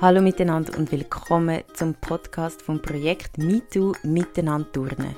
[0.00, 5.16] Hallo miteinander und willkommen zum Podcast vom Projekt MeToo Miteinander turnen.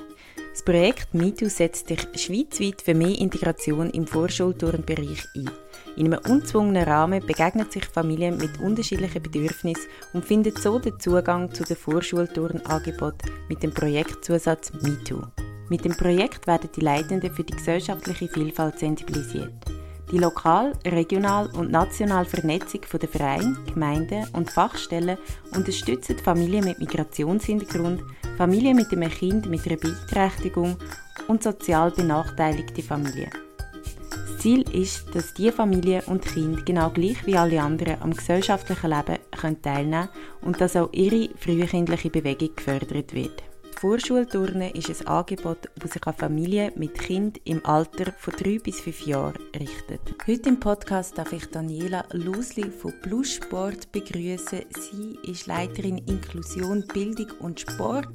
[0.51, 5.51] Das Projekt MeToo setzt sich schweizweit für mehr Integration im Vorschulturnbereich ein.
[5.97, 11.53] In einem unzwungenen Rahmen begegnen sich Familien mit unterschiedlichen Bedürfnissen und finden so den Zugang
[11.53, 15.21] zu den Vorschulturnangeboten mit dem Projektzusatz MeToo.
[15.69, 19.70] Mit dem Projekt werden die Leitenden für die gesellschaftliche Vielfalt sensibilisiert.
[20.11, 25.17] Die lokal, regional und national Vernetzung der Vereine, Gemeinden und Fachstellen
[25.55, 28.01] unterstützt Familien mit Migrationshintergrund,
[28.37, 30.75] Familien mit einem Kind mit einer Beeinträchtigung
[31.29, 33.29] und sozial benachteiligte Familien.
[34.09, 38.89] Das Ziel ist, dass diese Familien und Kinder genau gleich wie alle anderen am gesellschaftlichen
[38.89, 39.17] Leben
[39.61, 40.09] teilnehmen können
[40.41, 43.43] und dass auch ihre frühkindliche Bewegung gefördert wird.
[43.81, 48.79] Vorschulturnen ist ein Angebot, das sich an Familien mit Kind im Alter von 3 bis
[48.79, 50.01] 5 Jahren richtet.
[50.27, 54.65] Heute im Podcast darf ich Daniela Lusli von Plus Sport begrüßen.
[54.69, 58.07] Sie ist Leiterin Inklusion, Bildung und Sport.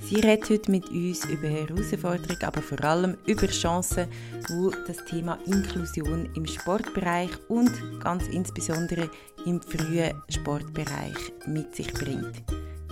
[0.00, 4.08] Sie redet heute mit uns über Herausforderungen, aber vor allem über Chancen,
[4.48, 7.70] wo das Thema Inklusion im Sportbereich und
[8.02, 9.10] ganz insbesondere
[9.44, 12.42] im frühen Sportbereich mit sich bringt.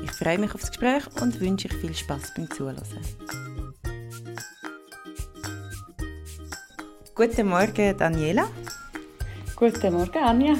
[0.02, 2.76] Ich freue mich auf das Gespräch und wünsche euch viel Spaß beim Zuhören.
[7.14, 8.48] Guten Morgen, Daniela.
[9.56, 10.54] Guten Morgen, Anja.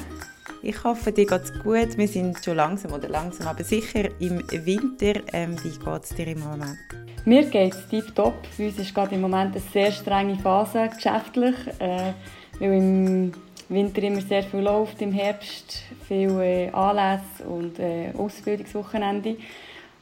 [0.61, 1.97] Ich hoffe, dir geht es gut.
[1.97, 5.21] Wir sind schon langsam oder langsam, aber sicher im Winter.
[5.33, 6.77] Ähm, wie geht es dir im Moment?
[7.25, 8.35] Mir geht es tiptop.
[8.57, 12.13] Für uns ist gerade im Moment eine sehr strenge Phase geschäftlich, äh,
[12.59, 13.33] weil im
[13.69, 19.37] Winter immer sehr viel läuft, im Herbst viele äh, Anlässe und äh, Ausbildungswochenende.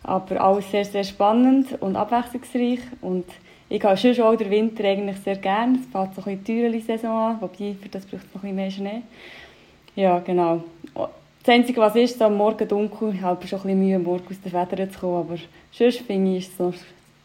[0.02, 2.80] Aber alles sehr, sehr spannend und abwechslungsreich.
[3.00, 3.24] Und
[3.68, 5.78] ich habe schon auch den Winter eigentlich sehr gerne.
[5.80, 8.54] Es fängt so ein bisschen die Saison an, wobei für das braucht es noch ein
[8.54, 9.02] bisschen mehr Schnee.
[9.96, 10.62] Ja, genau.
[10.94, 13.14] Das Einzige, was ist, am Morgen dunkel.
[13.14, 15.16] Ich habe schon ein bisschen Mühe, morgen aus der Federn zu kommen.
[15.16, 15.36] Aber
[15.72, 16.72] sonst finde ich, so,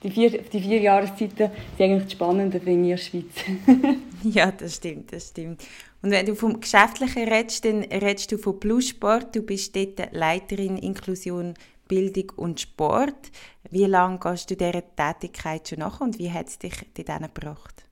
[0.04, 3.96] die, vier, die vier Jahreszeiten sind eigentlich das Spannende, finde ich, in der Schweiz.
[4.24, 5.64] ja, das stimmt, das stimmt.
[6.02, 9.36] Und wenn du vom Geschäftlichen redest, dann redest du von Plus Sport.
[9.36, 11.54] Du bist dort Leiterin Inklusion,
[11.88, 13.32] Bildung und Sport.
[13.70, 17.84] Wie lange gehst du dieser Tätigkeit schon nach und wie hat es dich dort gebracht?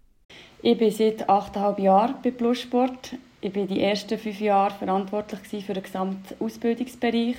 [0.62, 3.16] Ich bin seit achteinhalb Jahren bei Plus Sport.
[3.42, 7.38] Ich war die ersten fünf Jahre verantwortlich für den gesamten Ausbildungsbereich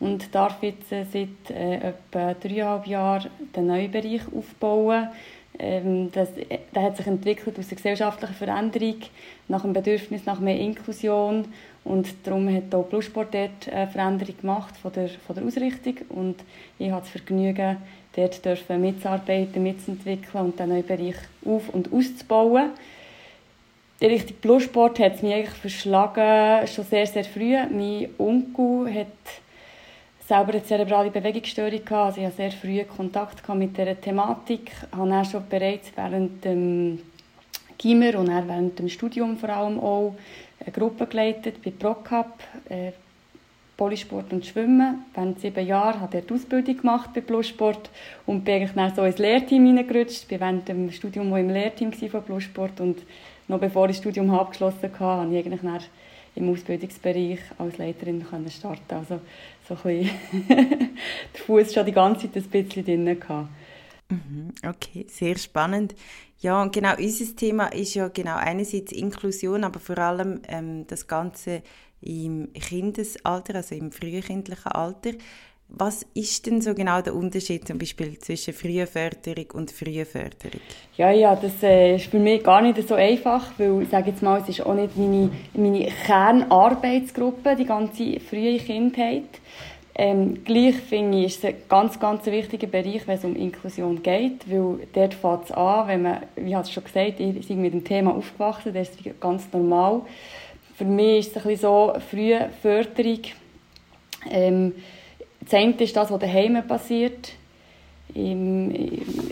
[0.00, 5.08] und darf jetzt seit äh, etwa dreieinhalb Jahren den neuen Bereich aufbauen
[5.58, 6.28] ähm, das,
[6.72, 8.96] das hat sich entwickelt aus der gesellschaftlichen Veränderung,
[9.48, 11.46] nach dem Bedürfnis nach mehr Inklusion
[11.84, 16.36] und darum hat auch Plussport dort eine Veränderung gemacht von der, von der Ausrichtung und
[16.78, 17.76] ich habe das Vergnügen,
[18.16, 22.70] dort dürfen mitzuarbeiten, mitzuentwickeln und den neuen Bereich auf- und auszubauen.
[24.02, 27.52] Die Richtung Plussport hat es mich eigentlich verschlagen, schon sehr, sehr früh.
[27.52, 29.06] Mein Onkel hat
[30.26, 31.92] selber eine zerebrale Bewegungsstörung gehabt.
[31.92, 34.72] Also ich hatte sehr früh Kontakt mit dieser Thematik.
[34.72, 36.98] Ich habe dann schon bereits während dem
[37.78, 40.16] Gimmer und dann während dem Studium vor allem auch
[40.58, 42.40] eine Gruppe geleitet bei ProCup,
[42.70, 42.90] äh,
[43.76, 45.04] Polysport und Schwimmen.
[45.14, 47.88] Während sieben Jahren habe ich die Ausbildung gemacht bei Plussport
[48.26, 50.24] und bin eigentlich dann so ins Lehrteam hineingerutscht.
[50.24, 52.98] Ich war während dem Studium auch im Lehrteam von Plussport und
[53.48, 55.90] noch bevor ich das Studium abgeschlossen hatte, habe ich eigentlich
[56.34, 59.20] im Ausbildungsbereich als Leiterin können starten Also
[59.68, 60.04] so ein
[60.48, 60.48] bisschen
[61.34, 63.48] der Fuß schon die ganze Zeit ein bisschen drin gehabt.
[64.08, 65.94] Mhm, okay, sehr spannend.
[66.40, 71.06] Ja, und genau unser Thema ist ja genau einerseits Inklusion, aber vor allem ähm, das
[71.06, 71.62] Ganze
[72.00, 75.12] im Kindesalter, also im frühkindlichen Alter.
[75.74, 80.60] Was ist denn so genau der Unterschied zum Beispiel zwischen Frühförderung und Frühförderung?
[80.98, 84.22] Ja, ja, das äh, ist für mich gar nicht so einfach, weil ich sage jetzt
[84.22, 89.24] mal, es ist auch nicht meine, meine Kernarbeitsgruppe, die ganze frühe Kindheit.
[89.94, 94.02] Ähm, gleich finde ich, ist es ein ganz, ganz wichtiger Bereich, wenn es um Inklusion
[94.02, 97.62] geht, weil dort fängt es an, wenn man, wie hat es schon gesagt, ich bin
[97.62, 100.02] mit dem Thema aufgewachsen, das ist ganz normal.
[100.76, 103.20] Für mich ist es ein bisschen so, frühe Förderung,
[104.30, 104.74] ähm,
[105.44, 107.32] das eine ist das, was daheim passiert,
[108.14, 108.70] im,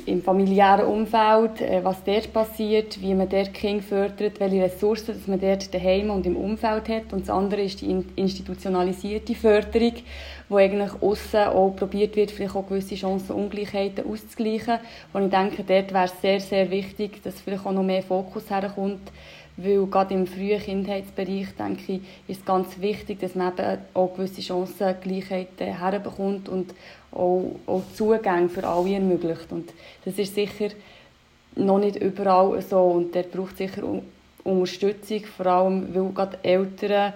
[0.06, 5.26] im familiären Umfeld, äh, was dort passiert, wie man dort Kinder fördert, welche Ressourcen dass
[5.26, 7.12] man dort daheim und im Umfeld hat.
[7.12, 9.94] Und das andere ist die institutionalisierte Förderung,
[10.48, 14.78] wo eigentlich außen auch probiert wird, vielleicht auch gewisse Chancenungleichheiten auszugleichen.
[15.12, 18.48] Und ich denke, dort wäre es sehr, sehr wichtig, dass vielleicht auch noch mehr Fokus
[18.48, 19.12] herkommt,
[19.62, 24.14] weil gerade im frühen Kindheitsbereich, denke ich, ist es ganz wichtig, dass man eben auch
[24.14, 26.74] gewisse Chancengleichheit herbekommt und
[27.12, 29.50] auch, auch Zugänge für alle ermöglicht.
[29.50, 29.72] Und
[30.04, 30.68] das ist sicher
[31.56, 33.82] noch nicht überall so und der braucht sicher
[34.44, 37.12] Unterstützung, vor allem weil gerade Eltern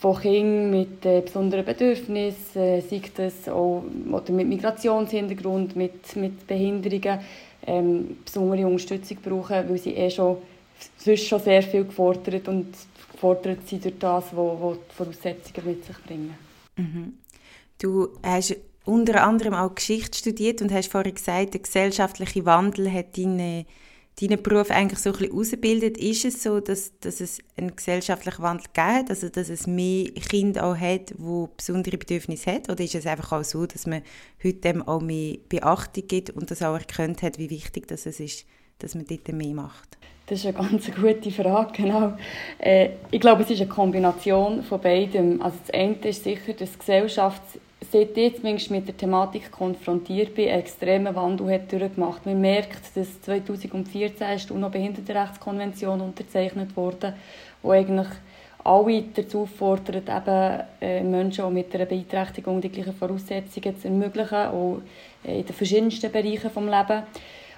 [0.00, 6.46] von Kindern mit äh, besonderen Bedürfnissen, äh, sei das auch oder mit Migrationshintergrund, mit, mit
[6.46, 7.20] Behinderungen,
[7.66, 10.38] ähm, besondere Unterstützung brauchen, weil sie eh schon,
[10.96, 12.74] sonst schon sehr viel gefordert und
[13.12, 16.34] gefordert sind durch das, was die Voraussetzungen mit sich bringen.
[16.76, 17.14] Mhm.
[17.78, 23.16] Du hast unter anderem auch Geschichte studiert und hast vorhin gesagt, der gesellschaftliche Wandel hat
[23.16, 23.66] deine
[24.20, 25.98] deinen Beruf eigentlich so ein bisschen ausgebildet.
[25.98, 30.64] Ist es so, dass, dass es einen gesellschaftlichen Wandel gibt, also dass es mehr Kinder
[30.66, 32.70] auch hat, die besondere Bedürfnisse haben?
[32.70, 34.02] Oder ist es einfach auch so, dass man
[34.42, 38.44] heute dem auch mehr Beachtung gibt und das auch erkannt hat, wie wichtig das ist,
[38.78, 39.96] dass man dort mehr macht?
[40.30, 42.12] Das ist eine ganz gute Frage, genau.
[42.60, 45.42] Äh, ich glaube, es ist eine Kombination von beidem.
[45.42, 47.42] Also das eine ist sicher, dass die Gesellschaft
[47.90, 52.26] seit ich zumindest mit der Thematik konfrontiert bin, einen extremen Wandel hat durchgemacht.
[52.26, 57.14] Man merkt, dass 2014 ist die UNO-Behindertenrechtskonvention unterzeichnet wurde,
[57.62, 58.06] wo eigentlich
[58.62, 64.46] alle dazu fordert, eben äh, Menschen auch mit einer Beeinträchtigung die gleichen Voraussetzungen zu ermöglichen,
[64.46, 64.80] auch
[65.24, 67.04] in den verschiedensten Bereichen des Lebens.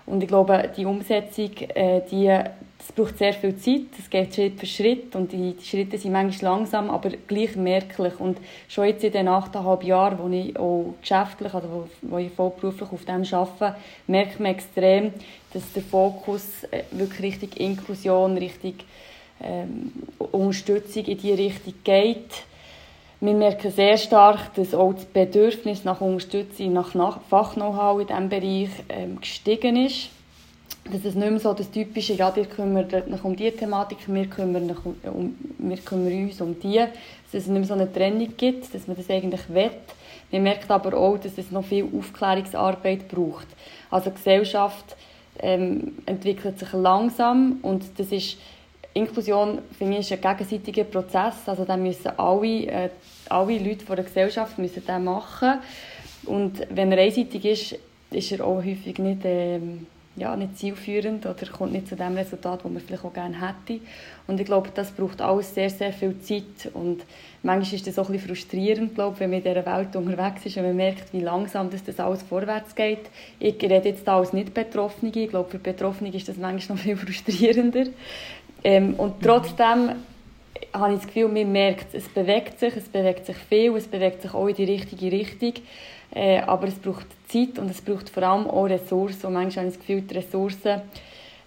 [0.06, 3.86] Und ich glaube, die Umsetzung, äh, die, das braucht sehr viel Zeit.
[3.98, 8.18] Es geht Schritt für Schritt und die, die, Schritte sind manchmal langsam, aber gleich merklich.
[8.18, 8.38] Und
[8.68, 12.90] schon jetzt in den achteinhalb Jahren, wo ich auch geschäftlich, also wo, wo ich vollberuflich
[12.90, 13.76] auf dem arbeite,
[14.06, 15.12] merkt man extrem,
[15.52, 18.84] dass der Fokus äh, wirklich richtig Inklusion, richtig
[19.40, 22.44] ähm, Unterstützung in die Richtung geht
[23.22, 28.70] wir merken sehr stark, dass auch das Bedürfnis nach Unterstützung, nach Fach-Know-how in diesem Bereich
[28.88, 30.08] ähm, gestiegen ist.
[30.90, 34.26] Dass es nicht mehr so das Typische, ja, ihr kümmert euch um diese Thematik, wir
[34.26, 36.78] kümmern, um, wir kümmern uns um die.
[36.78, 36.90] Dass
[37.32, 39.70] es nicht mehr so eine Trennung gibt, dass man das eigentlich will.
[40.32, 43.46] Man merkt aber auch, dass es noch viel Aufklärungsarbeit braucht.
[43.88, 44.96] Also die Gesellschaft
[45.38, 48.38] ähm, entwickelt sich langsam und das ist
[48.94, 51.34] Inklusion finde ich, ist ein gegenseitiger Prozess.
[51.46, 52.90] Also da müssen alle, äh,
[53.28, 55.60] alle Leute der Gesellschaft müssen den machen.
[56.24, 57.78] Und wenn er einseitig ist,
[58.10, 59.58] ist er auch häufig nicht, äh,
[60.14, 63.80] ja, nicht zielführend oder kommt nicht zu dem Resultat, das man vielleicht auch gerne hätte.
[64.26, 66.70] Und ich glaube, das braucht alles sehr, sehr viel Zeit.
[66.74, 67.02] Und
[67.42, 70.64] manchmal ist das auch ein frustrierend, glaube wenn man in dieser Welt unterwegs ist und
[70.64, 73.10] man merkt, wie langsam das, das alles vorwärts geht.
[73.38, 75.12] Ich rede jetzt da als Nicht-Betroffene.
[75.14, 77.86] Ich glaube, für Betroffene ist das manchmal noch viel frustrierender.
[78.64, 79.90] Ähm, und trotzdem
[80.72, 84.22] habe ich das Gefühl, man merkt, es bewegt sich, es bewegt sich viel, es bewegt
[84.22, 85.54] sich auch in die richtige Richtung.
[86.14, 89.26] Äh, aber es braucht Zeit und es braucht vor allem auch Ressourcen.
[89.26, 90.82] Und manchmal habe ich das Gefühl, die Ressourcen,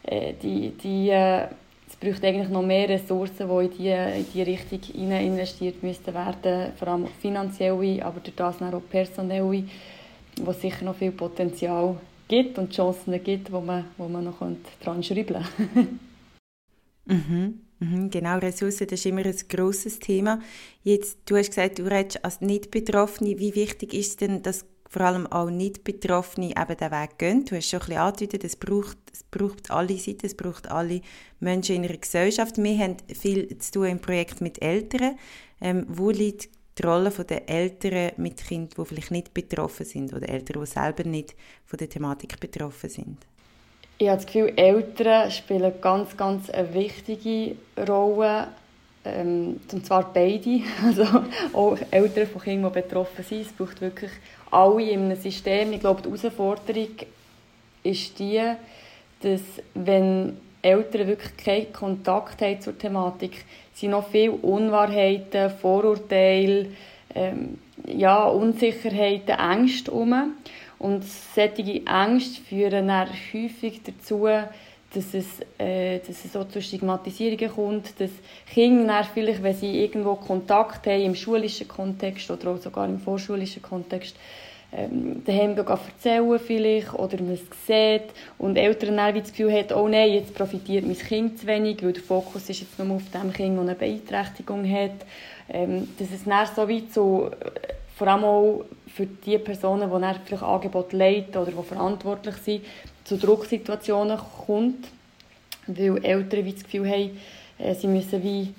[0.03, 1.43] äh, die, die, äh,
[1.87, 6.73] es braucht eigentlich noch mehr Ressourcen, die in diese in die Richtung investiert müssten werden,
[6.77, 9.63] vor allem finanzielle, aber durch das auch personelle,
[10.41, 11.95] wo es sicher noch viel Potenzial
[12.27, 14.39] gibt und Chancen gibt, wo man, wo man noch
[14.83, 15.45] dran schrauben könnte.
[17.05, 17.61] Mhm.
[17.79, 20.39] Mhm, genau, Ressourcen, das ist immer ein grosses Thema.
[20.83, 23.37] Jetzt, du hast gesagt, du redest als Nicht-Betroffene.
[23.37, 27.43] Wie wichtig ist es denn, dass vor allem auch Nicht-Betroffene eben den Weg gehen?
[27.45, 31.01] Du hast schon ein bisschen angedeutet, es braucht, es braucht alle Seiten, es braucht alle
[31.41, 32.57] Menschen in einer Gesellschaft.
[32.57, 35.17] Wir haben viel zu tun im Projekt mit Eltern.
[35.59, 40.29] Ähm, wo liegt die Rolle der Eltern mit Kindern, die vielleicht nicht betroffen sind oder
[40.29, 41.35] Eltern, die selber nicht
[41.65, 43.17] von der Thematik betroffen sind?
[43.97, 47.55] Ich habe das Gefühl, Eltern spielen ganz, ganz eine wichtige
[47.87, 48.49] Rolle.
[49.05, 50.61] Ähm, und zwar beide.
[50.83, 51.05] Also
[51.53, 53.41] auch Eltern von Kindern, die betroffen sind.
[53.41, 54.11] Es braucht wirklich
[54.51, 55.71] alle in einem System.
[55.71, 56.89] Ich glaube, die Herausforderung
[57.83, 58.41] ist die,
[59.21, 59.41] dass
[59.75, 66.67] wenn Eltern wirklich keinen Kontakt haben zur Thematik, sind noch viele Unwahrheiten, Vorurteile,
[67.13, 70.33] ähm, ja, Unsicherheiten, Ängste herum.
[70.85, 75.25] Und solche Ängste führen dann häufig dazu, dass es,
[75.57, 78.11] äh, dass es so zu Stigmatisierungen kommt, dass
[78.53, 83.63] Kinder vielleicht, wenn sie irgendwo Kontakt haben, im schulischen Kontext oder auch sogar im vorschulischen
[83.63, 84.15] Kontext,
[84.71, 89.87] ähm, daheim erzählen vielleicht oder man es sieht und Eltern dann das Gefühl haben, oh
[89.87, 93.33] nein, jetzt profitiert mein Kind zu wenig, weil der Fokus ist jetzt nur auf dem
[93.33, 95.03] Kind, das eine Beeinträchtigung hat.
[95.49, 97.31] Ähm, dass es dann so wie zu,
[97.95, 102.65] vor allem auch für die Personen, die dann vielleicht Angebot leiten oder die verantwortlich sind,
[103.05, 104.87] zu Drucksituationen kommt,
[105.67, 107.17] weil Eltern wie das Gefühl haben,
[107.57, 108.53] äh, sie müssen wie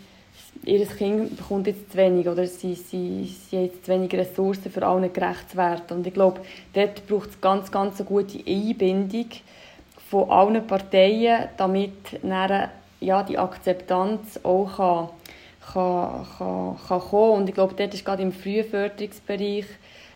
[0.64, 4.70] ihr Kind bekommt jetzt zu wenig oder sie, sie, sie haben jetzt zu wenig Ressourcen
[4.70, 5.98] für allen gerecht zu werden.
[5.98, 6.40] Und ich glaube,
[6.72, 9.26] dort braucht es ganz, ganz eine gute Einbindung
[10.10, 15.08] von allen Parteien, damit dann, ja, die Akzeptanz auch kann,
[15.72, 17.40] kann, kann, kann kommen.
[17.40, 19.66] Und ich glaube, dort ist gerade im Frühförderungsbereich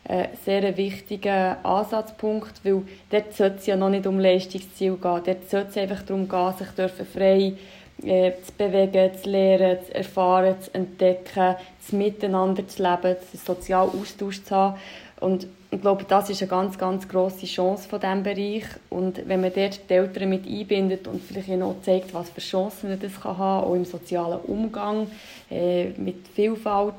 [0.05, 5.21] ein sehr wichtiger Ansatzpunkt, weil dort sollte es ja noch nicht um Leistungsziel gehen.
[5.25, 7.53] Dort sollte es einfach darum gehen, sich dürfen frei
[8.03, 13.91] äh, zu bewegen, zu lernen, zu erfahren, zu entdecken, zu miteinander zu leben, einen sozialen
[14.01, 14.79] Austausch zu haben.
[15.21, 18.65] Und ich glaube, das ist eine ganz, ganz grosse Chance von diesem Bereich.
[18.89, 22.41] Und wenn man dort die Eltern mit einbindet und vielleicht ihnen auch zeigt, was für
[22.41, 25.07] Chancen das kann haben, auch im sozialen Umgang,
[25.49, 26.97] äh, mit Vielfalt,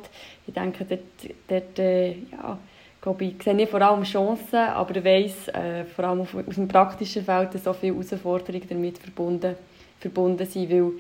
[0.48, 1.02] ich denke, dort,
[1.48, 2.58] dort äh, ja,
[3.02, 6.68] glaube ich, sehe ich vor allem Chancen, aber ich weiss, äh, vor allem aus dem
[6.68, 9.56] praktischen Feld, so viele Herausforderungen damit verbunden,
[10.00, 10.92] verbunden sind, weil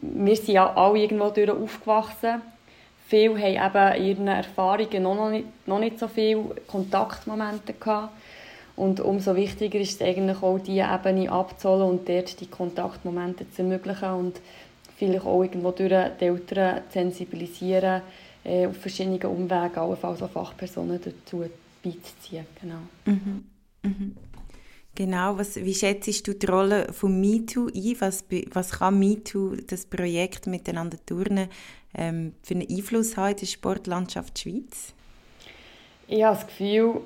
[0.00, 2.40] wir sind ja alle irgendwo durch aufgewachsen
[3.10, 8.12] Viele haben eben in ihren Erfahrungen noch nicht, noch nicht so viele Kontaktmomente gehabt.
[8.76, 13.62] Und umso wichtiger ist es eigentlich auch, diese Ebene abzuholen und dort die Kontaktmomente zu
[13.62, 14.40] ermöglichen und
[14.96, 18.02] vielleicht auch irgendwo durch die Eltern zu sensibilisieren,
[18.44, 21.44] äh, auf verschiedenen Umwegen, allenfalls auch Fachpersonen dazu
[21.82, 22.46] beizuziehen.
[22.60, 22.78] Genau.
[23.06, 23.44] Mhm.
[23.82, 24.16] Mhm.
[24.94, 27.96] Genau, was, wie schätzt du die Rolle von MeToo ein?
[28.00, 31.48] Was, was kann MeToo, das Projekt Miteinander turnen,
[31.94, 34.94] ähm, für einen Einfluss haben in der Sportlandschaft Schweiz?
[36.08, 37.02] Ich habe das Gefühl,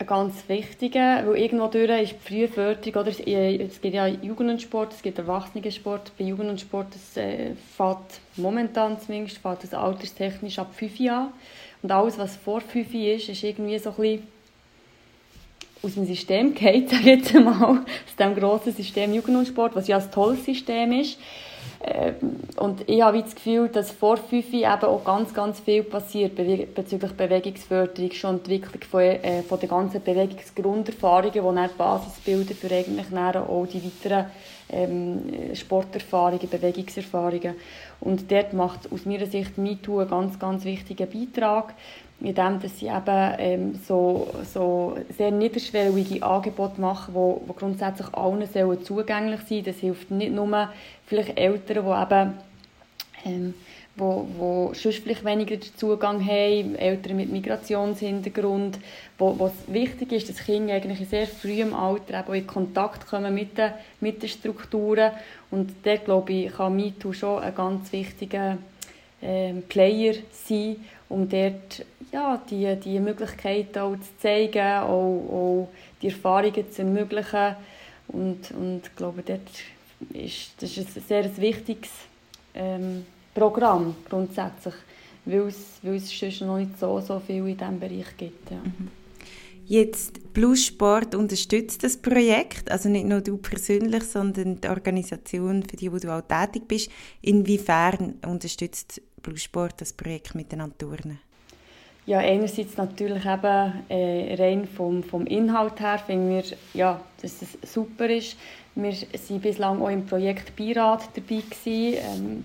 [0.00, 3.10] ein ganz wichtiger, weil irgendwo durch ist die Frühförderung, oder?
[3.10, 9.62] Es gibt ja Jugendsport, es gibt Erwachsenensport, bei Jugendsport das äh, fährt momentan zumindest, fährt
[9.62, 11.32] das alterstechnisch ab 5 Jahren
[11.82, 14.26] und alles, was vor 5 ist, ist irgendwie so ein bisschen
[15.82, 19.98] aus dem System geht, sage ich jetzt mal, aus dem grossen System Jugendsport, was ja
[19.98, 21.18] ein tolles System ist,
[22.56, 26.34] und ich habe das Gefühl, dass vor fünf eben auch ganz, ganz viel passiert
[26.74, 32.54] bezüglich Bewegungsförderung, schon Entwicklung von, äh, von der ganzen Bewegungsgrunderfahrungen, die dann die Basis bilden
[32.54, 34.26] für eigentlich auch die weiteren
[34.68, 37.54] ähm, Sporterfahrungen, Bewegungserfahrungen.
[38.00, 41.74] Und dort macht aus meiner Sicht MeToo einen ganz, ganz wichtigen Beitrag
[42.20, 48.12] in dem, dass sie eben ähm, so, so sehr niederschwellige Angebote machen, wo, wo grundsätzlich
[48.14, 49.64] allen sollen zugänglich sein.
[49.64, 50.68] Das hilft nicht nur
[51.06, 52.34] vielleicht Eltern, die eben
[53.24, 53.54] ähm,
[53.96, 58.78] wo, wo sonst vielleicht weniger Zugang haben, Eltern mit Migrationshintergrund,
[59.18, 63.06] wo, wo es wichtig ist, dass Kinder eigentlich in sehr frühem Alter eben in Kontakt
[63.06, 65.12] kommen mit den, mit den Strukturen
[65.50, 68.58] und da glaube ich, kann MeToo schon ein ganz wichtiger
[69.22, 70.76] ähm, Player sein,
[71.10, 75.68] um dort ja, die, die Möglichkeiten auch zu zeigen, auch, auch
[76.00, 77.56] die Erfahrungen zu ermöglichen.
[78.08, 79.40] Und, und ich glaube, dort
[80.14, 81.90] ist, das ist ein sehr wichtiges
[82.54, 84.74] ähm, Programm grundsätzlich,
[85.24, 88.50] weil es, weil es sonst noch nicht so, so viel in diesem Bereich gibt.
[88.50, 88.56] Ja.
[88.56, 88.99] Mhm.
[89.70, 95.76] Jetzt Plus Sport unterstützt das Projekt, also nicht nur du persönlich, sondern die Organisation, für
[95.76, 96.90] die wo du auch tätig bist.
[97.22, 101.20] Inwiefern unterstützt Plus Sport das Projekt miteinander turnen?
[102.04, 106.42] Ja, einerseits natürlich eben äh, rein vom, vom Inhalt her finden wir,
[106.74, 108.36] ja, dass es super ist.
[108.74, 112.44] Wir waren bislang auch im Projekt Beirat dabei gewesen, ähm,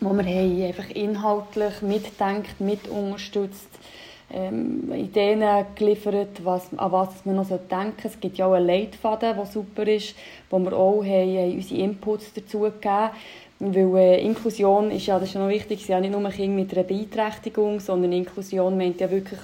[0.00, 3.70] wo wir haben einfach inhaltlich mitdenkt, mit unterstützt,
[4.32, 5.42] ähm, Ideen
[5.74, 8.10] geliefert, was, an was man noch denken soll.
[8.10, 10.14] Es gibt ja auch einen Leitfaden, der super ist,
[10.50, 13.10] wo wir auch haben, unsere Inputs dazu gegeben
[13.60, 16.54] weil äh, Inklusion ist ja, das ist ja noch wichtig, sind ja nicht nur Kinder
[16.54, 19.40] mit einer Beeinträchtigung, sondern Inklusion meint ja wirklich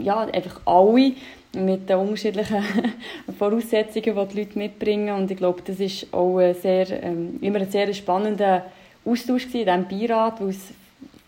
[0.00, 1.12] ja, einfach alle
[1.54, 2.62] mit den unterschiedlichen
[3.38, 5.14] Voraussetzungen, die die Leute mitbringen.
[5.14, 8.66] Und ich glaube, das ist auch ein sehr, ähm, immer ein sehr spannender
[9.04, 10.72] Austausch in diesem Beirat, weil es,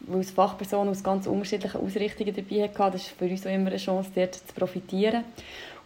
[0.01, 2.93] weil es Fachpersonen aus ganz unterschiedlichen Ausrichtungen dabei hatten.
[2.93, 5.25] Das ist für uns auch immer eine Chance, dort zu profitieren.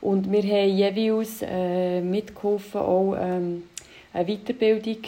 [0.00, 3.64] Und wir haben jeweils äh, mitgeholfen, auch ähm,
[4.12, 4.99] eine Weiterbildung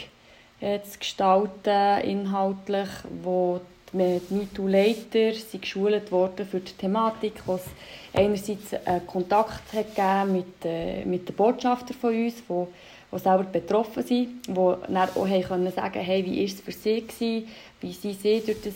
[0.59, 2.89] äh, zu gestalten, inhaltlich,
[3.23, 3.61] wo
[3.93, 7.65] die MeToo-Leiter sind geschult worden für die Thematik, wo es
[8.13, 12.67] einerseits einen Kontakt hat gegeben mit, äh, mit den Botschaftern von uns, die,
[13.11, 16.71] die selber betroffen sind, die dann auch haben können sagen hey, wie war es für
[16.71, 17.47] sie,
[17.81, 18.73] wie sie sie durch das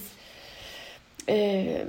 [1.32, 1.86] äh,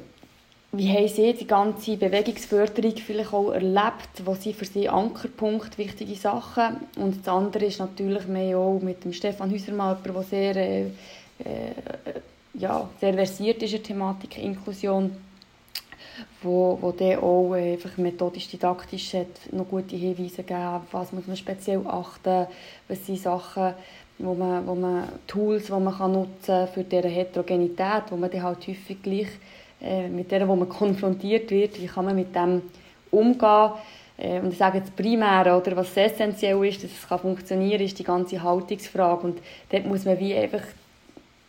[0.74, 4.24] wie haben Sie die ganze Bewegungsförderung vielleicht auch erlebt?
[4.24, 6.76] Was sind für Sie Ankerpunkte, wichtige Sachen?
[6.96, 10.88] Und das andere ist natürlich, wir auch mit dem Stefan Hüsermann, der sehr, äh, äh,
[12.54, 15.10] ja, sehr versiert ist in der Thematik Inklusion,
[16.42, 21.86] wo, wo der auch einfach methodisch-didaktisch hat noch gute Hinweise gegeben, was muss man speziell
[21.86, 22.46] achten,
[22.88, 23.74] was sind Sachen,
[24.18, 28.30] wo man, wo man Tools, die man kann nutzen kann für diese Heterogenität, wo man
[28.30, 29.28] dann halt häufig gleich
[29.82, 32.62] äh, mit der, wo man konfrontiert wird, wie kann man mit dem
[33.10, 33.70] umgehen.
[34.18, 37.98] Äh, und ich sage jetzt primär, oder, was essentiell ist, dass es kann funktionieren ist
[37.98, 39.26] die ganze Haltungsfrage.
[39.26, 39.38] Und
[39.70, 40.62] dort muss man wie einfach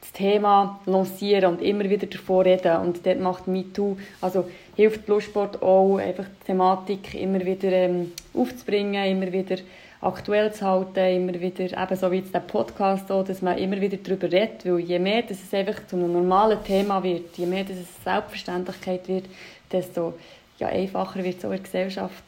[0.01, 2.77] das Thema lancieren und immer wieder davor reden.
[2.77, 9.05] Und dort macht MeToo, also hilft Blutsport auch, einfach die Thematik immer wieder ähm, aufzubringen,
[9.05, 9.57] immer wieder
[10.03, 13.79] aktuell zu halten, immer wieder, eben so wie jetzt der Podcast auch, dass man immer
[13.79, 17.45] wieder darüber redet, weil je mehr dass es einfach zu einem normalen Thema wird, je
[17.45, 19.25] mehr dass es Selbstverständlichkeit wird,
[19.71, 20.13] desto
[20.59, 22.23] ja, einfacher wird es auch in der Gesellschaft,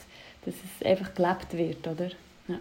[0.46, 2.10] dass es einfach gelebt wird, oder?
[2.48, 2.58] Ja.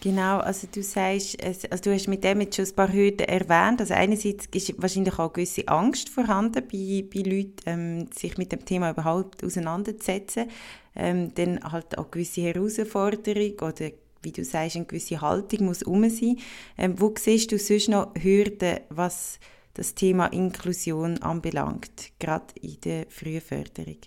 [0.00, 3.80] Genau, also du sagst, also du hast mit dem jetzt schon ein paar Hürden erwähnt.
[3.80, 8.52] Also einerseits ist wahrscheinlich auch eine gewisse Angst vorhanden bei, bei Leuten, ähm, sich mit
[8.52, 10.50] dem Thema überhaupt auseinanderzusetzen.
[10.94, 13.90] Ähm, dann halt auch gewisse Herausforderung oder
[14.24, 16.38] wie du sagst, eine gewisse Haltung muss um sein.
[16.78, 19.38] Ähm, wo siehst du sonst noch Hürden, was
[19.74, 23.98] das Thema Inklusion anbelangt, gerade in der Frühförderung?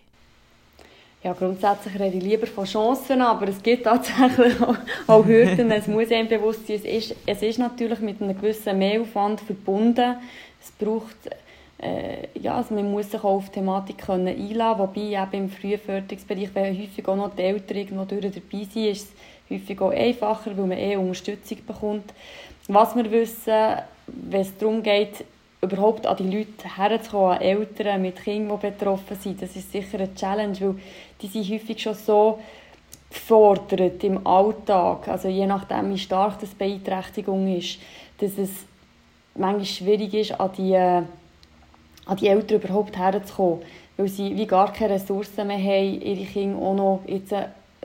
[1.27, 5.71] ja, grundsätzlich rede ich lieber von Chancen, aber es gibt tatsächlich auch, auch Hürden.
[5.71, 10.15] es muss einem bewusst sein, es ist, es ist natürlich mit einem gewissen Mehraufwand verbunden.
[10.61, 11.17] Es braucht,
[11.79, 15.49] äh, ja, also man muss sich auch auf die Thematik können einladen wobei eben im
[15.49, 19.09] Frühförderungsbereich, wenn häufig auch noch die Eltern irgendwo dabei sind, ist es
[19.49, 22.13] häufig auch einfacher, weil man eh Unterstützung bekommt.
[22.67, 23.53] Was wir wissen,
[24.07, 25.25] wenn es darum geht,
[25.61, 29.97] überhaupt an die Leute herzukommen, an Eltern mit Kindern, die betroffen sind, das ist sicher
[29.97, 30.75] eine Challenge, weil
[31.21, 32.39] die sind häufig schon so
[33.09, 37.79] gefordert im Alltag, also je nachdem, wie stark das Beeinträchtigung ist,
[38.19, 38.49] dass es
[39.33, 41.07] manchmal schwierig ist, an die, an
[42.19, 43.61] die Eltern überhaupt herzukommen,
[43.95, 47.33] weil sie wie gar keine Ressourcen mehr haben, ihre Kinder auch noch jetzt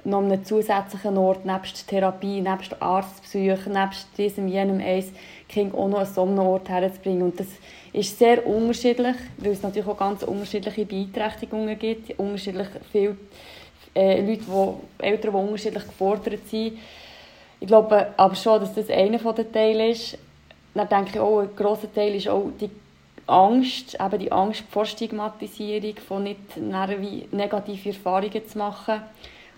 [0.05, 5.13] noch an einem zusätzlichen Ort, nebst Therapie, nebst Arztbesuchen, nebst diesem, jenem eins,
[5.49, 7.23] Kind auch noch an so einem Ort herzubringen.
[7.23, 7.47] Und das
[7.93, 13.17] ist sehr unterschiedlich, weil es natürlich auch ganz unterschiedliche Beeinträchtigungen gibt, unterschiedlich viele
[13.95, 16.79] äh, Leute, die, Eltern, die unterschiedlich gefordert sind.
[17.61, 20.19] Ich glaube aber schon, dass das einer der Teile ist.
[20.75, 22.71] Dann denke ich auch, ein grosser Teil ist auch die
[23.27, 29.03] Angst, eben die Angst vor Stigmatisierung, von nicht negative Erfahrungen zu machen.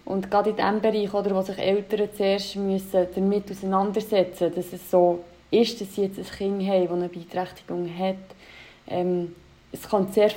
[0.05, 4.73] Und gerade in diesem Bereich, oder, wo sich Eltern zuerst müssen damit auseinandersetzen müssen, dass
[4.73, 8.17] es so ist, dass sie jetzt ein Kind haben, das eine Beeinträchtigung hat.
[8.89, 9.35] Ähm,
[9.73, 10.31] es kann sehr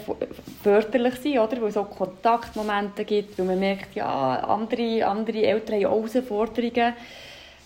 [0.63, 1.62] förderlich sein, oder?
[1.62, 6.94] weil es auch Kontaktmomente gibt, weil man merkt, ja, andere, andere Eltern haben auch Herausforderungen.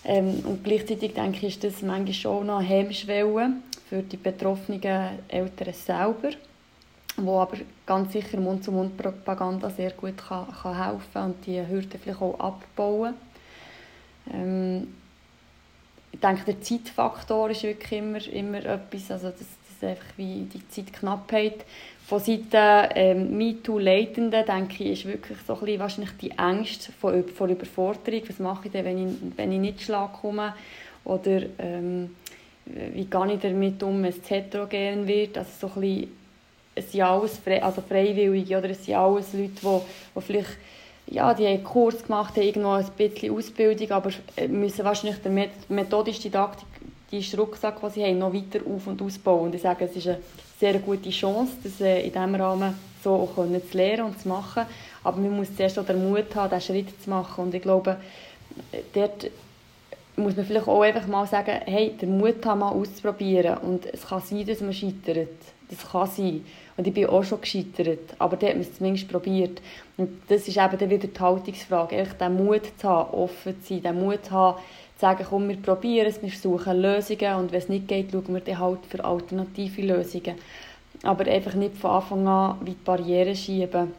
[0.04, 3.52] Ähm, und gleichzeitig denke ich, ist das manchmal schon noch Hemmschwelle
[3.88, 4.82] für die betroffenen
[5.28, 6.30] Eltern selber
[7.16, 12.38] wo aber ganz sicher Mund-zu-Mund-Propaganda sehr gut kann, kann helfen und die Hürden vielleicht auch
[12.38, 13.14] abbauen.
[14.32, 14.94] Ähm,
[16.10, 19.46] ich denke, der Zeitfaktor ist wirklich immer, immer etwas, also das,
[19.80, 21.64] das einfach wie die Zeitknappheit.
[22.06, 27.14] Von Seiten ähm, MeToo-Leitenden, denke ich, ist wirklich so ein bisschen wahrscheinlich die Ängste vor,
[27.34, 28.22] vor Überforderung.
[28.28, 30.54] Was mache ich denn, wenn ich, wenn ich nicht Schlag komme?
[31.04, 32.14] Oder ähm,
[32.66, 35.38] wie gehe ich damit um, wenn es heterogen wird?
[35.38, 36.21] Also so ein bisschen
[36.74, 39.80] es sind alles frei, also Freiwillige oder es sind alles Leute, die,
[40.16, 40.58] die vielleicht
[41.06, 45.20] ja, die haben einen Kurs gemacht, haben irgendwo ein bisschen Ausbildung, aber äh, müssen wahrscheinlich
[45.20, 46.66] Didaktik,
[47.10, 49.46] die Rucksack, den sie haben, noch weiter auf- und ausbauen.
[49.46, 50.18] Und ich sage, es ist eine
[50.58, 54.64] sehr gute Chance, das äh, in diesem Rahmen so auch zu lernen und zu machen.
[55.04, 57.44] Aber man muss zuerst auch den Mut haben, diesen Schritt zu machen.
[57.44, 57.96] Und ich glaube,
[58.94, 59.30] dort
[60.16, 63.58] muss man vielleicht auch einfach mal sagen, hey, den Mut haben, mal auszuprobieren.
[63.58, 65.28] Und es kann sein, dass man scheitert.
[65.70, 66.44] Das kann sein.
[66.76, 68.14] Und ich bin auch schon gescheitert.
[68.18, 69.60] Aber dort hat man es zumindest probiert.
[69.96, 71.96] Und das ist eben dann wieder die Haltungsfrage.
[71.96, 74.58] Einfach den Mut zu haben, offen zu sein, den Mut zu haben,
[74.96, 78.34] zu sagen, komm, wir probieren es, wir suchen Lösungen und wenn es nicht geht, schauen
[78.34, 80.36] wir dann halt für alternative Lösungen.
[81.02, 83.92] Aber einfach nicht von Anfang an wie die Barrieren schieben.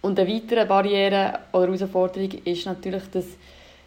[0.00, 3.24] Und eine weitere Barriere oder Herausforderung ist natürlich, dass,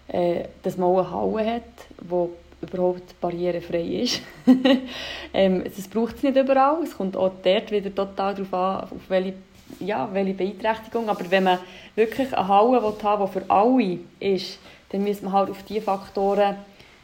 [0.07, 1.63] äh, dass man auch eine Halle hat,
[2.01, 2.29] die
[2.61, 4.21] überhaupt barrierefrei ist.
[5.33, 6.83] ähm, das braucht es nicht überall.
[6.83, 9.33] Es kommt auch dort wieder total darauf an, auf welche,
[9.79, 11.09] ja, welche Beeinträchtigung.
[11.09, 11.59] Aber wenn man
[11.95, 15.81] wirklich eine Halle will haben die für alle ist, dann muss man halt auf diese
[15.81, 16.55] Faktoren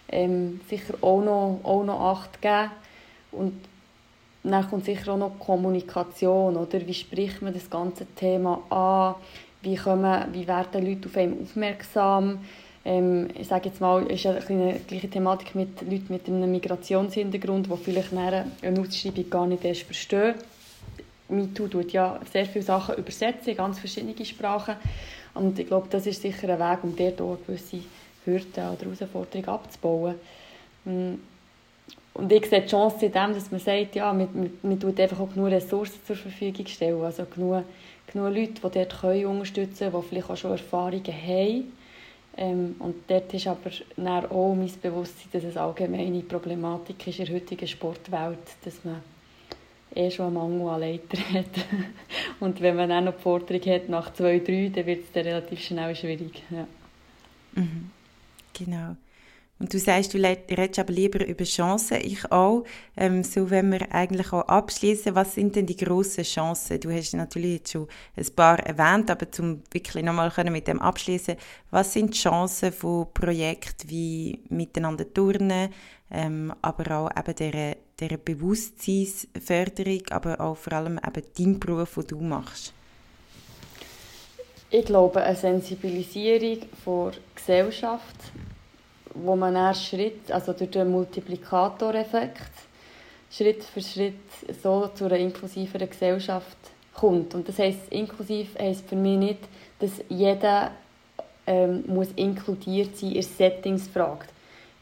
[0.10, 2.72] ähm, sicher auch noch, auch noch Acht geben.
[3.32, 3.54] Und
[4.44, 6.56] dann kommt sicher auch noch Kommunikation.
[6.56, 6.86] Oder?
[6.86, 9.16] Wie spricht man das ganze Thema an?
[9.62, 12.40] Wie, kommen, wie werden Leute auf einen aufmerksam?
[12.86, 17.78] Ähm, ich sage jetzt mal, ist eine gleiche Thematik mit Leuten mit einem Migrationshintergrund, die
[17.78, 18.46] vielleicht eine
[18.80, 20.36] Ausschreibung gar nicht erst verstehen.
[21.30, 24.76] MeToo tut ja sehr viele Sachen übersetzen in ganz verschiedene Sprachen
[25.34, 27.80] und ich glaube, das ist sicher ein Weg, um dort auch gewisse
[28.26, 30.16] Hürden oder Herausforderungen abzubauen.
[30.86, 31.14] Mm.
[32.16, 35.20] Und ich sehe die Chance in dem, dass man sagt, ja, man, man tut einfach
[35.20, 37.64] auch genug Ressourcen zur Verfügung stellen, also genug,
[38.06, 41.72] genug Leute, die dort können unterstützen können, die vielleicht auch schon Erfahrungen haben
[42.38, 43.70] ähm, und dort ist aber
[44.30, 49.02] auch mein Bewusstsein, dass es allgemeine Problematik ist in der heutigen Sportwelt, dass man
[49.96, 51.66] eh schon einen Mangel an Leitern hat.
[52.40, 55.60] und wenn man dann noch die Forderung hat nach zwei, drei, dann wird es relativ
[55.60, 56.42] schnell schwierig.
[56.50, 56.68] Ja.
[57.56, 57.92] Mhm.
[58.54, 58.96] Genau.
[59.64, 62.66] Und du sagst, du redest aber lieber über Chancen, ich auch.
[62.98, 66.82] Ähm, so wenn wir eigentlich auch abschließen, was sind denn die grossen Chancen?
[66.82, 71.38] Du hast natürlich jetzt schon ein paar erwähnt, aber zum wirklich nochmal mit dem abschließen,
[71.72, 75.70] was sind die Chancen von Projekten wie Miteinander turnen,
[76.12, 82.08] ähm, aber auch eben dieser, dieser Bewusstseinsförderung, aber auch vor allem eben dein Beruf, den
[82.08, 82.74] du machst?
[84.70, 88.34] Ich glaube, eine Sensibilisierung der Gesellschaft
[89.16, 92.42] wo man dann Schritt, also durch den Multiplikatoreffekt,
[93.32, 94.16] Schritt für Schritt
[94.62, 96.58] so zu einer inklusiveren Gesellschaft
[96.94, 97.34] kommt.
[97.34, 99.40] Und das heisst, inklusiv heisst für mich nicht,
[99.80, 100.72] dass jeder
[101.48, 104.30] ähm, muss inkludiert sein in Settings fragt.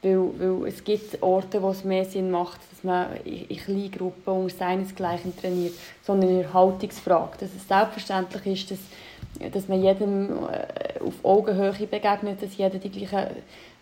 [0.04, 4.34] Weil, weil es gibt Orte, wo es mehr Sinn macht, dass man in kleinen Gruppen
[4.34, 7.38] unter seinesgleichen trainiert, sondern in Haltungsfrage.
[7.40, 12.90] Dass es selbstverständlich ist, dass, dass man jedem äh, auf Augenhöhe begegnet, dass jeder die
[12.90, 13.36] gleichen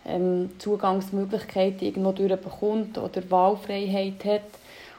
[0.06, 4.42] ähm, Zugangsmöglichkeiten irgendwo durchbekommt oder Wahlfreiheit hat.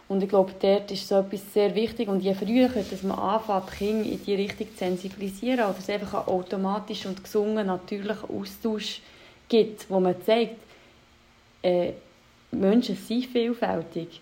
[0.07, 2.09] Und ich glaube, dort ist so etwas sehr wichtig.
[2.09, 6.27] Und je früher, dass man anfängt, Kinder in die Richtung zu sensibilisieren oder es einfach
[6.27, 9.01] einen automatischen und gesungen natürlichen Austausch
[9.47, 10.57] gibt, wo man zeigt,
[11.61, 11.91] äh,
[12.51, 14.19] Menschen sind vielfältig.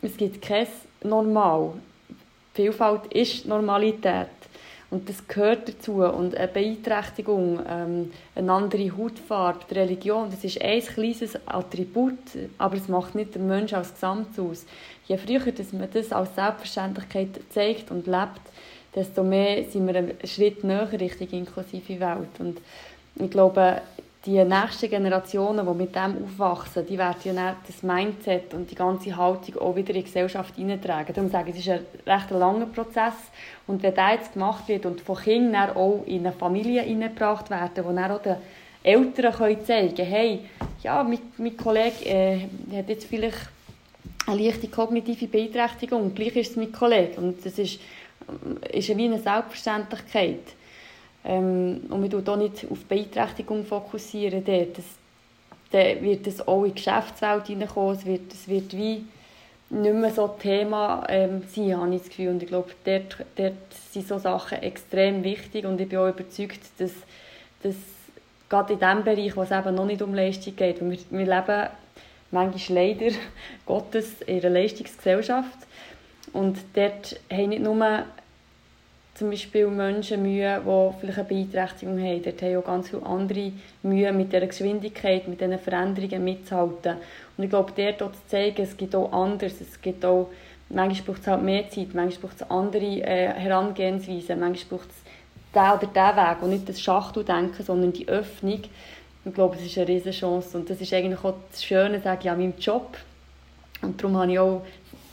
[0.00, 0.66] Es gibt kein
[1.02, 1.72] Normal.
[2.54, 4.28] Vielfalt ist Normalität.
[4.92, 6.04] Und das gehört dazu.
[6.04, 12.18] Und eine Beeinträchtigung, ähm, eine andere Hautfarbe, die Religion, das ist ein kleines Attribut,
[12.58, 14.66] aber es macht nicht den Menschen als Gesamt aus.
[15.06, 18.42] Je früher dass man das als Selbstverständlichkeit zeigt und lebt,
[18.94, 22.38] desto mehr sind wir einen Schritt näher Richtung inklusive Welt.
[22.38, 22.60] Und
[23.14, 23.80] ich glaube,
[24.24, 29.16] die nächsten Generationen, die mit dem aufwachsen, die werden ja das Mindset und die ganze
[29.16, 31.12] Haltung auch wieder in die Gesellschaft hineintragen.
[31.12, 33.14] Darum sage ich, es ist ein recht langer Prozess.
[33.66, 37.84] Und wenn das jetzt gemacht wird und von Kindern auch in eine Familie hineingebracht werden,
[37.84, 38.36] wo dann auch den
[38.84, 40.40] Eltern zeigen können, hey,
[40.84, 42.40] ja, mein, mein Kollege äh,
[42.76, 43.48] hat jetzt vielleicht
[44.26, 47.20] eine leichte kognitive Beeinträchtigung, gleich ist es mein Kollege.
[47.20, 47.80] Und das ist,
[48.72, 50.54] ist wie eine Selbstverständlichkeit.
[51.24, 54.78] Ähm, und man tut auch nicht auf Beeinträchtigung fokussieren dort.
[54.78, 54.84] Das,
[55.70, 57.96] dann wird es auch in die Geschäftswelt hineinkommen.
[57.96, 59.04] Es wird, es wird wie
[59.70, 62.28] nicht mehr so Thema ähm, sein, habe ich das Gefühl.
[62.28, 63.54] Und ich glaube, dort, dort
[63.90, 66.92] sind so Sachen extrem wichtig und ich bin auch überzeugt, dass,
[67.62, 67.74] dass
[68.48, 71.68] gerade in dem Bereich, wo es eben noch nicht um Leistung geht, wir, wir leben
[72.30, 73.16] manchmal leider
[73.66, 75.58] Gottes in einer Leistungsgesellschaft
[76.34, 78.04] und dort haben nicht nur
[79.22, 82.22] zum Beispiel Menschen Mühe, die vielleicht eine Beeinträchtigung haben.
[82.24, 83.52] Dort haben auch ganz viele andere
[83.84, 86.96] Mühe, mit dieser Geschwindigkeit, mit diesen Veränderungen mitzuhalten.
[87.36, 89.60] Und ich glaube, dort auch zu zeigen, es gibt auch anders.
[89.60, 90.28] Es gibt auch,
[90.70, 94.96] manchmal braucht es halt mehr Zeit, manchmal braucht es andere äh, Herangehensweisen, manchmal braucht es
[95.54, 98.62] den oder diesen Weg und nicht das Schachteldenken, sondern die Öffnung.
[99.24, 102.22] Ich glaube, das ist eine riesige Chance und das ist eigentlich auch das Schöne, sage
[102.24, 102.96] ich, an meinem Job.
[103.82, 104.62] Und darum habe ich auch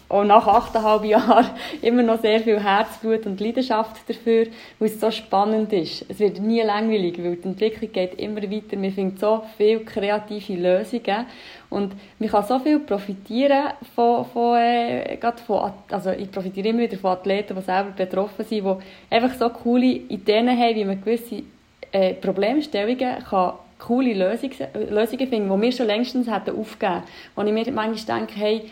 [0.10, 1.46] auch nach achteinhalb Jahren
[1.82, 4.48] immer noch sehr viel Herzblut und Leidenschaft dafür,
[4.80, 6.04] weil es so spannend ist.
[6.10, 8.82] Es wird nie langweilig, weil die Entwicklung geht immer weiter.
[8.82, 11.28] Wir finden so viele kreative Lösungen
[11.70, 16.98] und man kann so viel profitieren von, von, äh, von also ich profitiere immer wieder
[16.98, 21.44] von Athleten, die selber betroffen sind, die einfach so coole Ideen haben, wie man gewisse
[21.92, 24.54] äh, Problemstellungen kann coole Lösungen,
[24.90, 27.04] Lösungen finden, die wir schon längstens hätten aufgegeben.
[27.34, 28.70] Wo ich mir manchmal denke, hey,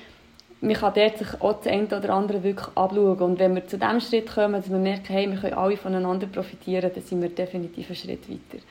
[0.62, 3.20] man kann dort sich auch das eine oder andere wirklich abschauen.
[3.20, 6.28] Und wenn wir zu dem Schritt kommen, dass wir merken, hey, wir können alle voneinander
[6.28, 8.63] profitieren, dann sind wir definitiv einen Schritt weiter.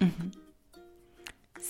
[0.00, 0.32] Mhm.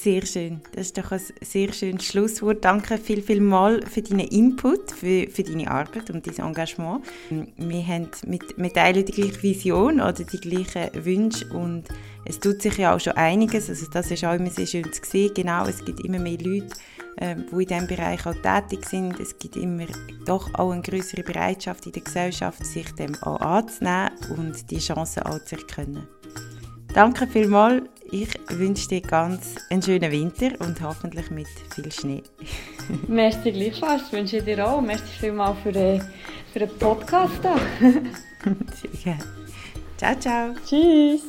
[0.02, 0.60] Sehr schön.
[0.72, 2.64] Das ist doch ein sehr schönes Schlusswort.
[2.64, 7.04] Danke viel, viel mal für deinen Input, für, für deine Arbeit und dein Engagement.
[7.30, 11.84] Wir, haben mit, wir teilen die gleiche Vision oder die gleichen Wünsche und
[12.24, 13.68] es tut sich ja auch schon einiges.
[13.68, 15.34] Also das ist auch immer sehr schön zu sehen.
[15.34, 16.74] Genau, es gibt immer mehr Leute,
[17.16, 19.18] äh, die in diesem Bereich auch tätig sind.
[19.20, 19.86] Es gibt immer
[20.24, 25.22] doch auch eine größere Bereitschaft in der Gesellschaft, sich dem auch anzunehmen und die Chancen
[25.24, 26.06] auch zu erkennen.
[26.94, 27.84] Danke vielmals.
[28.10, 32.22] Ich wünsche dir ganz einen schönen Winter und hoffentlich mit viel Schnee.
[33.08, 34.12] Merci gleichfalls.
[34.12, 34.82] Wünsche ich dir auch.
[34.82, 36.02] Merci vielmals für den,
[36.52, 37.40] für den Podcast.
[37.80, 39.24] Sehr gerne.
[39.96, 40.54] Ciao, ciao.
[40.66, 41.22] Tschüss.